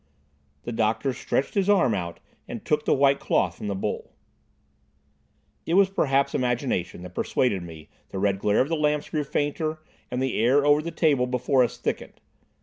[0.63, 4.13] The doctor stretched his arm out and took the white cloth from the bowl.
[5.67, 9.79] It was perhaps imagination that persuaded me the red glare of the lamps grew fainter
[10.09, 12.19] and the air over the table before us thickened.